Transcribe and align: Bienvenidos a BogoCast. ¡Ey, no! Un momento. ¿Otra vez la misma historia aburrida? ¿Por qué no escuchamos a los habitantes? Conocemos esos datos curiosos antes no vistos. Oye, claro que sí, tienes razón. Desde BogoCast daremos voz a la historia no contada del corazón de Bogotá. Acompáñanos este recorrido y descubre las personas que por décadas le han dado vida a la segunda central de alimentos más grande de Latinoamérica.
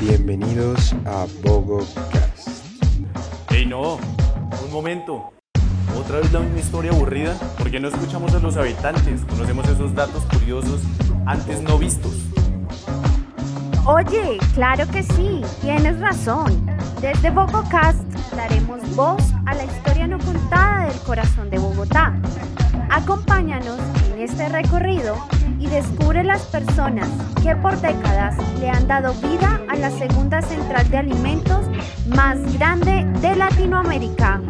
Bienvenidos 0.00 0.94
a 1.04 1.26
BogoCast. 1.42 2.48
¡Ey, 3.50 3.66
no! 3.66 3.98
Un 4.64 4.72
momento. 4.72 5.32
¿Otra 5.98 6.20
vez 6.20 6.32
la 6.32 6.40
misma 6.40 6.58
historia 6.60 6.92
aburrida? 6.92 7.34
¿Por 7.58 7.70
qué 7.70 7.80
no 7.80 7.88
escuchamos 7.88 8.34
a 8.34 8.38
los 8.38 8.56
habitantes? 8.56 9.22
Conocemos 9.28 9.68
esos 9.68 9.94
datos 9.94 10.24
curiosos 10.26 10.80
antes 11.26 11.60
no 11.62 11.78
vistos. 11.78 12.14
Oye, 13.84 14.38
claro 14.54 14.86
que 14.88 15.02
sí, 15.02 15.42
tienes 15.60 15.98
razón. 16.00 16.66
Desde 17.00 17.30
BogoCast 17.30 18.04
daremos 18.34 18.80
voz 18.94 19.22
a 19.46 19.54
la 19.54 19.64
historia 19.64 20.06
no 20.06 20.18
contada 20.18 20.86
del 20.86 20.98
corazón 21.00 21.50
de 21.50 21.58
Bogotá. 21.58 22.14
Acompáñanos 22.90 23.78
este 24.26 24.48
recorrido 24.48 25.16
y 25.60 25.68
descubre 25.68 26.24
las 26.24 26.42
personas 26.46 27.08
que 27.44 27.54
por 27.54 27.80
décadas 27.80 28.34
le 28.58 28.68
han 28.68 28.88
dado 28.88 29.14
vida 29.14 29.60
a 29.68 29.76
la 29.76 29.88
segunda 29.88 30.42
central 30.42 30.90
de 30.90 30.98
alimentos 30.98 31.64
más 32.08 32.36
grande 32.58 33.06
de 33.20 33.36
Latinoamérica. 33.36 34.40